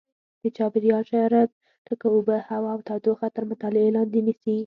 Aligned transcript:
د 0.41 0.43
چاپېریال 0.57 1.03
شرایط 1.11 1.51
لکه 1.87 2.05
اوبه 2.15 2.37
هوا 2.49 2.69
او 2.75 2.79
تودوخه 2.87 3.27
تر 3.35 3.43
مطالعې 3.51 3.89
لاندې 3.95 4.19
نیسي. 4.27 4.55